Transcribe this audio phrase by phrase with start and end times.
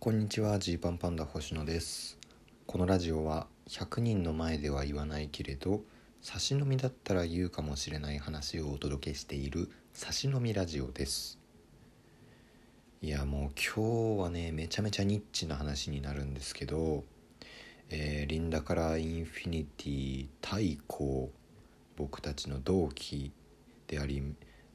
[0.00, 2.18] こんにちはジーパンパンダ星野です。
[2.66, 5.80] このラジオは100人の前では言わないけれど
[6.22, 11.40] 差し飲みだったら言うかもしれない話をお届けしている差し飲みラジオです。
[13.02, 17.02] いやもう今日はねめちゃめちゃニッチな話になるんですけど、
[17.90, 21.28] えーリンダカラーインフィニティたいこー
[21.96, 23.32] 僕たちの同期
[23.88, 24.22] であり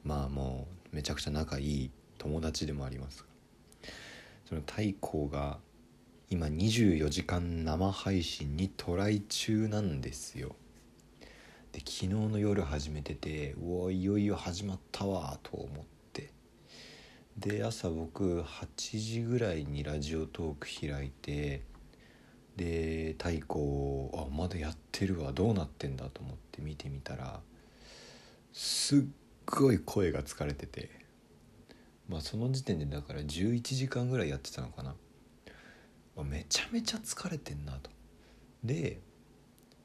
[0.04, 3.24] まあもうめちゃくちゃ仲いい友達でもあります
[4.48, 5.58] その太閤が
[6.28, 10.54] 今24時間生配信にトライ中なんですよ。
[11.72, 16.30] で昨日の夜始めててうおいよいよ始まったわと思って。
[17.38, 18.66] で朝僕8
[18.98, 21.62] 時ぐらいにラジオトーク開いて
[22.56, 27.40] で太鼓あまだやってるわどうなってんだと思って見てみたら
[28.52, 29.00] すっ
[29.46, 31.03] ごい声が疲れてて。
[32.08, 34.94] まあその時点でだから11時間ぐらいやってたのかな。
[36.16, 37.90] まあめちゃめちゃ疲れてんなと。
[38.62, 39.00] で、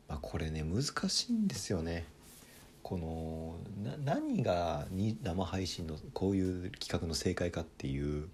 [0.08, 2.06] まあ、これね難しいんですよね。
[2.84, 8.30] このな何がに生配信のこういう企画の正解かっていう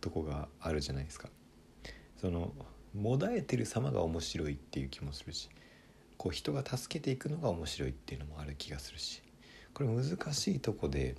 [0.00, 1.28] とこがあるじゃないですか。
[2.20, 2.52] その
[2.94, 5.48] もだえてる様が面白いっていう気もするし
[6.16, 9.22] こう人が助けていくのが面白いっていうのもある気がするし
[9.72, 10.04] これ難
[10.34, 11.14] しいとこで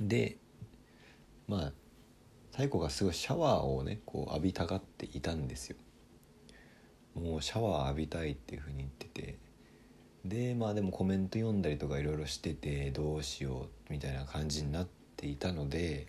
[0.00, 0.36] で
[1.48, 1.72] まあ
[2.52, 5.76] 太鼓がすごいシャワーをねこう浴びたがっていたんですよ。
[7.14, 9.38] もうシャワー浴びたいっていうふうに言ってて。
[10.24, 16.08] でまあでもコメント読んだりとかいろいろしててどうしようみたいな感じになっていたので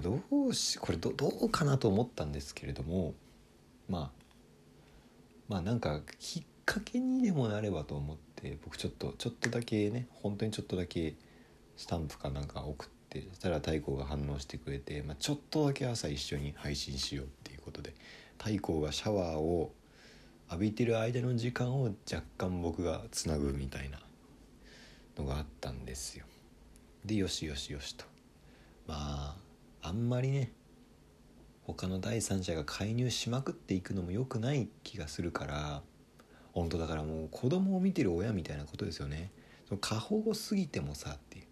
[0.00, 3.14] どうしこれどどうかなと思ったんですけれども
[3.88, 4.10] まあ
[5.48, 11.16] まあなんかきっかけにでもなればと思って僕ちょっとちょっとだけね本当にちょっとだけ
[11.76, 17.94] スタンプかなんか送ってそしたら太鼓が反応してくれて、まあ、ちょっとだけ朝一緒に配信しようっていうことで
[18.38, 19.72] 太鼓がシャワーを
[20.50, 23.98] 浴びてる間の時間を若干僕がつなぐみたいな
[25.18, 26.24] のがあったんですよ。
[27.04, 28.04] でよしよしよしと。
[28.86, 29.36] ま
[29.82, 30.52] ああんまりね
[31.64, 35.82] 他の第三者が介入しまくっていくのも良くない気がするから
[36.52, 39.30] 本当だからもう子供を見てる親みたいなことですよね。
[39.68, 41.44] その過保護すぎてもさっていう。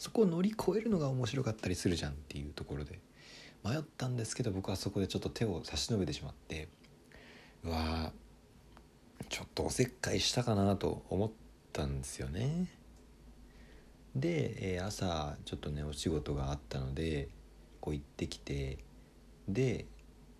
[0.00, 2.98] そこを乗り越えるのが面白かったりするじゃんっていうところで。
[3.62, 6.68] 迷ったんですけど僕はそこでちょっと手を差し伸べてしまって。
[7.62, 8.10] うわ
[9.28, 11.30] ちょっとおせっかいしたかなと思っ
[11.74, 12.68] たんですよね。
[14.16, 17.28] で、えー朝ちょっとねお仕事があったので
[17.82, 18.78] こう行ってきて
[19.46, 19.84] で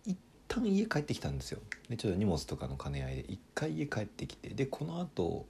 [0.06, 0.16] 一
[0.48, 1.60] 旦家帰ってきたんですよ。
[1.91, 5.44] でちょっと荷物とかの兼ね合いで一回家帰ってきてでこのあと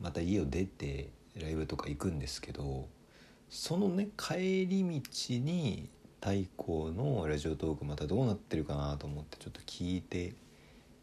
[0.00, 2.86] また家を出てライブとか行くんですけど
[3.54, 5.90] そのね帰り道に
[6.22, 10.32] 太鼓のラジオトークまたどうなってるかなと思ってちょっと聞いて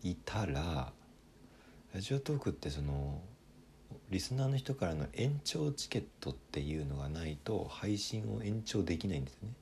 [0.01, 0.91] いたら
[1.93, 3.21] ラジオトークってその
[4.09, 9.53] リスナーの人からの延長チケットっていうのがないと配信を延長できないんですよね。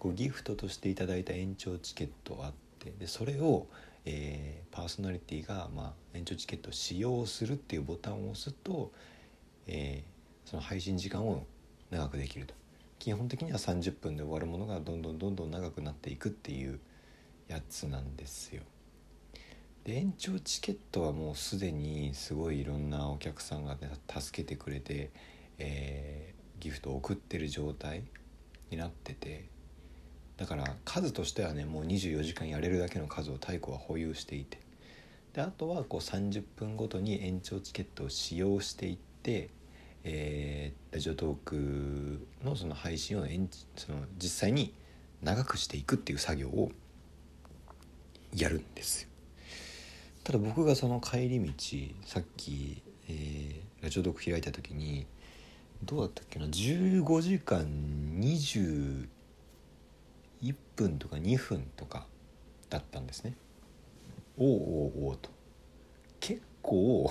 [0.00, 3.68] こうギフトとしていただいた延長チケットあってでそれを、
[4.04, 8.90] えーパーソナリティがまあ、延長チケットを使用するっていうボタンを押すと、
[9.68, 11.44] えーその配信時間を
[11.90, 12.54] 長くできると。
[12.98, 16.80] 基本的には30分で終わるものがどんどんどんどん長くなっていくっていう
[17.48, 18.62] やつなんですよ。
[19.84, 25.10] で延長チケットはもうすでにすごいいろんなお客さんが、ね、助けてくれて、
[25.58, 28.04] えーギフトを送ってる状態
[28.70, 29.46] になってて。
[30.36, 34.60] だから数としてはねもう24時間やれるだけの数を太鼓は保有していて。
[35.32, 39.50] であとはこう30分ごとに延長チケットを使用していって、
[40.04, 44.72] えーラジオトークのその配信を延その実際に
[45.22, 46.72] 長くしていくっていう作業を
[48.34, 49.08] やるんですよ。
[50.24, 51.52] ただ僕がその帰り道
[52.06, 55.06] さっき、えーラジオトーク開いた時に
[55.84, 57.64] どうだったっけな15時間
[58.18, 59.06] 21
[60.74, 62.06] 分とか2分とか
[62.70, 63.34] だったんですね。
[64.36, 65.30] おうおうおうと
[66.20, 67.10] 結構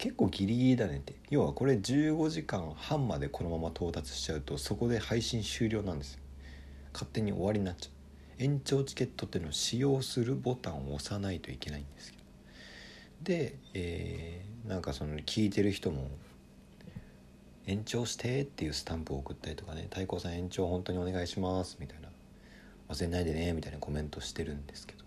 [0.00, 1.14] 結構ギリギリだねって。
[1.28, 6.18] 要はこれ15時間半までこのまま到達しちゃうとそこで配信終了なんです。
[6.94, 8.42] 勝手に終わりになっちゃう。
[8.42, 12.12] 延長チケットっていうのを使用するボタンを押さないといけないんです。
[12.12, 12.24] けど
[13.24, 16.08] で、えーなんかその聞いてる人も
[17.66, 22.08] 「延長して」っていうスタンプを送ったりとかね「太鼓さん延長本当にお願いします」みたいな
[22.88, 25.04] 「忘れないでね」みたいなコメントしてるんですけど。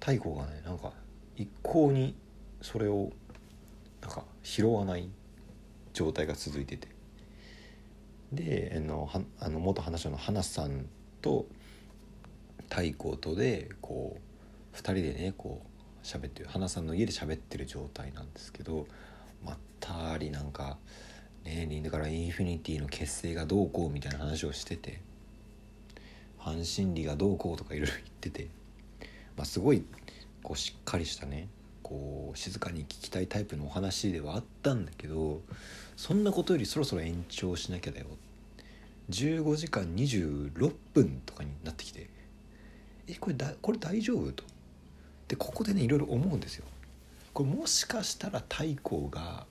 [0.00, 0.92] 太鼓がねなんか
[1.34, 2.14] 一向に
[2.60, 3.10] それを
[4.44, 5.08] 拾わない
[5.92, 6.94] 状態が続いてて。
[8.32, 10.86] であのはあの元話者の花さん
[11.22, 11.46] と
[12.68, 14.18] 太閤とでこ
[14.72, 18.86] う2人でねこう喋ってる花さんの家で喋ってる状態なんですけど
[19.44, 20.78] まったりなんか
[21.44, 25.00] ねだからインフィニティの結成がどうこうみたいな話をしてて
[26.40, 28.48] 阪神理がどうこうとかいろいろ言ってて、
[29.36, 29.84] まあ、すごい
[30.42, 31.48] こうしっかりしたね
[31.84, 35.42] こう静かに聞きたいタイプのお話ではあったんだけど
[35.96, 38.06] そんなことよりそろそろ延長しなきゃだよ。
[39.10, 42.08] 15時間26分とかになってきて
[43.06, 44.42] えこれだこれ大丈夫と。
[45.28, 46.64] でここでねいろいろ思うんですよ。
[47.34, 49.46] これもしかしたら太閤が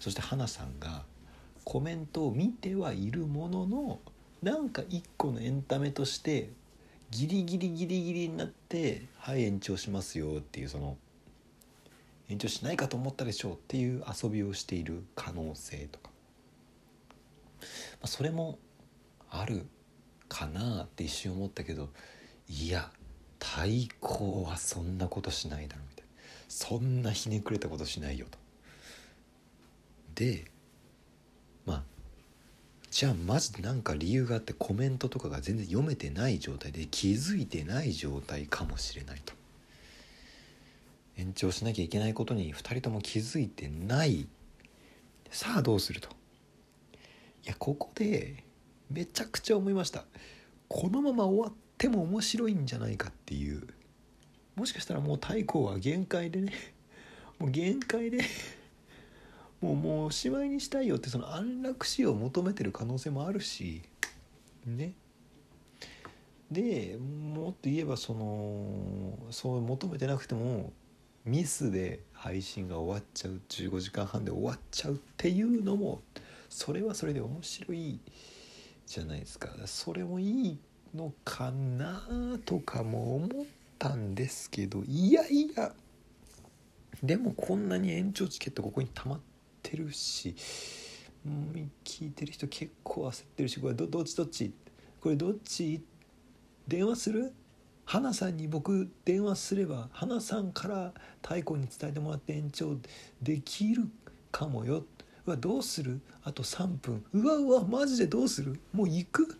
[0.00, 1.02] そして花さんが
[1.64, 4.00] コメントを見てはいるものの
[4.42, 6.50] なんか一個のエンタメとして
[7.10, 10.96] ギリギリギリギリになって「はい延長しますよ」っていうその
[12.32, 16.10] 延長しないかと思ったでしょうっていう遊びをしている可能性とか、
[17.60, 17.66] ま
[18.04, 18.58] あ、それも
[19.30, 19.66] ある
[20.28, 21.90] かなって一瞬思ったけど
[22.48, 22.90] いや
[23.38, 23.66] 太
[24.00, 26.10] 閤はそんなことしないだろみたいな
[26.48, 28.38] そんなひねくれたことしないよと。
[30.14, 30.44] で
[31.66, 31.82] まあ
[32.90, 39.34] じゃあマジで何か理由があってコメントとかが全然読めてない状態で気づいてない状態かもしれないと。
[41.16, 44.26] 延長しなきゃいけないことに2人とも気づいてない。
[45.30, 46.08] さあどうすると。
[47.44, 48.44] いやここで
[48.90, 50.04] めちゃくちゃ思いました。
[50.68, 53.66] このまま終わっても面白いんじゃないかっていう。
[54.54, 56.52] もしかしたらもう太閤は限界でね。
[57.38, 58.20] もう限界で。
[59.60, 63.82] もうもうおしまいにしたいよってその安楽死を求めてる可能性もあるし。
[64.66, 64.92] ね。
[66.50, 70.72] でもっと言えばそのそう求めてなくても
[71.24, 76.02] ミスで配信が終わっちゃう15時間半で終わっちゃうっていうのも
[76.48, 78.00] それはそれで面白い
[78.86, 79.48] じゃないですか。
[79.66, 80.58] それもいい
[80.94, 82.02] のかな
[82.44, 83.28] とかも思っ
[83.78, 85.72] たんですけどいやいや
[87.02, 89.20] でもこんなに延長チケットここに溜まっ
[89.62, 90.34] てるし
[91.84, 94.52] 聞いてる人結構焦ってるしこれどっちどっち？
[95.00, 95.82] これどっち？
[96.68, 97.32] 電話する？
[97.84, 100.92] 花さんに僕電話すれば花さんから
[101.22, 102.76] 太鼓に伝えてもらって延長
[103.20, 103.88] できる
[104.30, 104.84] かもよ。
[105.26, 106.00] うわどうする？
[106.24, 107.04] あと3分。
[107.12, 108.58] うわうわマジでどうする？
[108.72, 109.38] もう行く？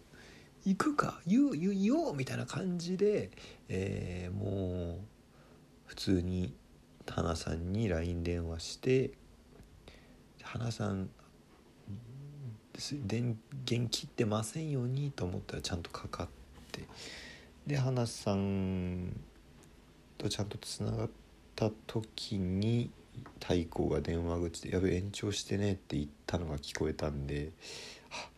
[0.64, 1.20] 行くか？
[1.26, 3.30] 言う言う言おうみたいな感じで、
[3.68, 4.98] えー、もう
[5.86, 6.54] 普通に
[7.08, 9.12] 花さんに LINE 電話して
[10.42, 11.08] 花さん
[13.06, 13.38] 電
[13.68, 16.28] 源切ってませんようにと思ったらちゃんとかかっ
[16.70, 16.82] て。
[17.66, 19.20] で花さん
[20.18, 21.10] とちゃんとつながっ
[21.54, 22.90] た時に
[23.40, 27.52] 太鼓が電話口で「やべ延長してね」って言ったのが聞こえたんで
[28.10, 28.30] 「あ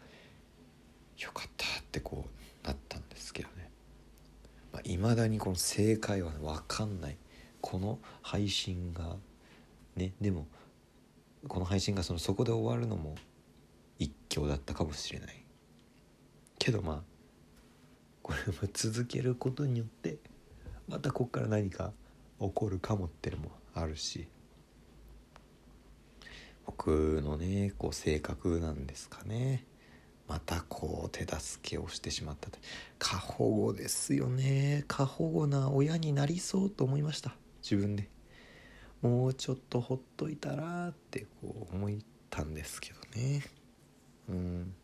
[1.19, 3.71] よかった」ってこうなったんですけどね。
[4.85, 7.17] いまあ、未だにこの正解は、ね、分かんない。
[7.61, 9.17] この配信が
[9.97, 10.47] ねでも
[11.49, 13.15] この配信がそのそこで終わるのも
[13.99, 15.45] 一興だったかもしれない。
[16.59, 17.14] けどまあ
[18.25, 20.17] これを続けることによって
[20.89, 21.93] またこっから何か
[22.41, 24.27] 起こるかもってのもあるし
[26.65, 29.67] 僕のねこう性格なんですかね。
[30.27, 32.49] またこう手助けをしてしまった
[32.99, 34.85] 過保護ですよね。
[34.89, 37.37] 過保護な親になりそうと思いました。
[37.63, 38.09] 自分で。
[39.03, 41.91] もうちょっとほっといたらってこう思っ
[42.31, 43.43] たんですけどね。
[44.31, 44.75] うん。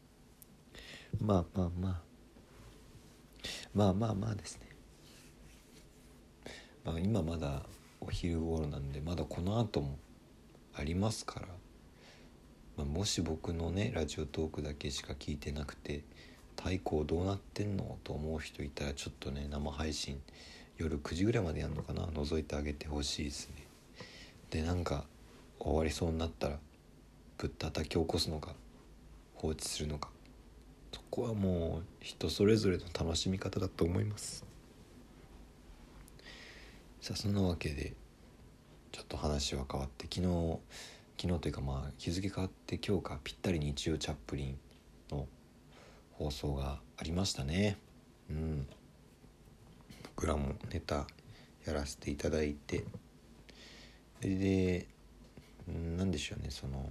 [1.18, 2.09] まあまあまあ。
[3.74, 4.68] まあまあまあですね、
[6.84, 7.62] まあ、今まだ
[8.00, 9.98] お昼頃なんでまだこの後も
[10.74, 11.46] ありますから、
[12.76, 16.02] まあ、もし僕のねラジオトークだけしか聞いてなくて
[16.56, 20.20] 太鼓どうなってんのと思う人いたらちょっとね生配信
[20.76, 22.06] 夜9時ぐらいまでやるのかな？
[22.06, 23.66] 覗いてあげてほしいですね。
[24.50, 25.04] でなんか
[25.58, 26.58] 終わりそうになったら
[27.38, 28.54] ぶったたき起こすのか
[29.34, 30.10] 放置するのか。
[31.10, 34.44] こはもう人それぞれの楽しみ方だと思います。
[37.00, 37.94] さあそんなわけで
[38.92, 40.58] ちょっと話は変わって昨日
[41.20, 44.58] 昨日というかまあ日付変わって今日かぴったり日曜チャップリン
[45.10, 45.26] の
[46.12, 47.76] 放送がありましたね。
[48.30, 48.66] うん。
[50.04, 51.06] 僕らもネタ
[51.66, 52.84] やらせていただいて。
[54.20, 54.86] で
[55.66, 56.84] 何でしょうねその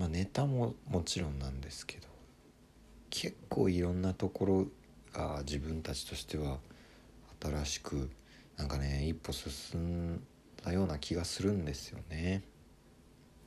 [0.00, 2.08] まあ、ネタももちろんなんですけど
[3.10, 4.66] 結構いろんなところ
[5.12, 6.56] が自分たちとしては
[7.38, 8.08] 新しく
[8.56, 10.22] なんかね一歩進ん
[10.64, 12.42] だような気がするんですよね。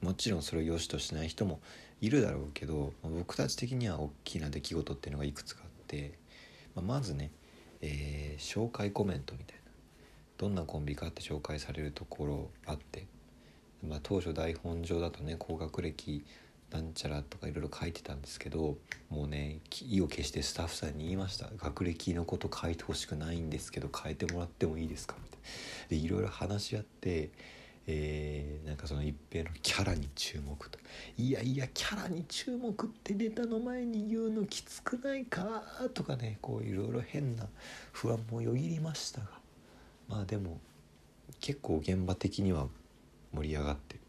[0.01, 1.59] もちろんそれを良しとしない人も
[2.01, 6.19] いるだろうけど僕たち的には大きな出来事っていうのがいくつかあって、
[6.75, 7.31] まあ、まずね、
[7.81, 9.71] えー紹介コメントみたいな
[10.37, 13.02] どんなコンビかって紹介されるところあって、
[14.03, 16.23] 当初台本上だとね高学歴
[16.71, 18.77] なんちゃらとかいろいろ書いてたんですけど
[19.09, 21.49] もうね意を決してスタッフさんに言いました。
[21.57, 25.15] 学歴のこと書いてほしくないんですけど変えてもらってもいいですか？
[25.23, 25.39] みたい
[25.89, 27.29] でいろいろ話し合って
[27.85, 30.79] えーなんかその一平のキャラに注目と。
[31.17, 35.63] いやいやキャラに注目ってネタの前に言うのきつくないか？
[35.93, 37.45] とかねこういろいろ変な
[37.91, 39.27] 不安もよぎりましたが。
[40.07, 40.59] まあでも
[41.39, 42.67] 結構現場的には
[43.33, 43.99] 盛り上がって。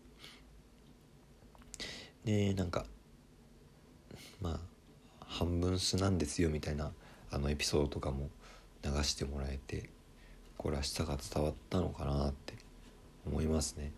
[2.25, 2.87] でなんか
[4.41, 4.61] まあ
[5.21, 6.93] 半分素なんですよみたいな
[7.31, 8.31] あのエピソードとかも
[8.83, 9.91] 流してもらえて
[10.57, 12.55] これ明日が伝わったのかなって
[13.27, 13.93] 思いますね。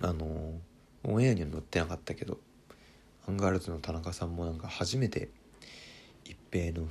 [0.00, 0.60] あの
[1.04, 2.38] オンエアには載ってなかったけど
[3.26, 5.28] アンガールズの田中さんもなんか初めて
[6.24, 6.88] 一平の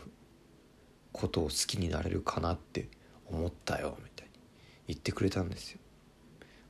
[1.11, 2.89] ことを好きになれるかなって
[3.29, 4.33] 思ったよみたいに
[4.87, 5.80] 言ってくれたんですよ。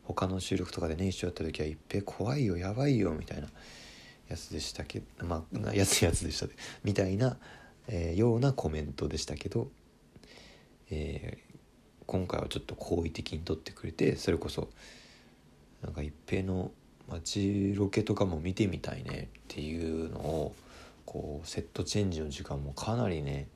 [0.04, 3.48] 他の収録とかでね一緒やった時は一平怖いよやばいよみたいな
[4.30, 6.48] やつでしたけどまあやつやつでした。
[6.48, 6.54] で
[6.84, 7.38] みたいな、
[7.88, 9.70] えーようなコメントでしたけど、
[10.90, 11.52] えー
[12.08, 14.68] 今回はちょっと好意的に撮ってくれてそれこそ
[15.82, 16.72] なんか一平の
[17.08, 20.56] 街ロケとかも見てみたいねっていうのを
[21.06, 23.48] こうセットチェンジの時間もかなりね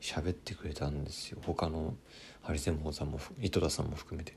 [0.00, 1.38] 喋ってくれたんですよ。
[1.42, 1.94] 他の
[2.40, 4.34] ハリセンボンさんも井戸田さんも含めて。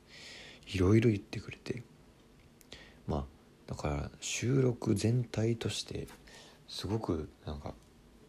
[0.74, 1.84] いろいろ言ってくれて。
[3.08, 3.26] まあ
[3.68, 6.08] だから収録全体として
[6.68, 7.74] すごくなんか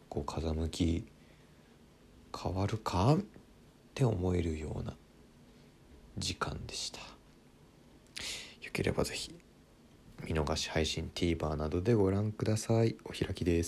[0.09, 1.05] こう風向き
[2.37, 3.15] 変わるか？
[3.15, 3.19] っ
[3.95, 4.95] て思えるような
[6.17, 7.01] 時間でした。
[7.01, 7.05] よ
[8.73, 9.35] ければぜひ
[10.25, 12.97] 見逃し配信 TVer などでご覧ください。
[13.05, 13.67] お開きです。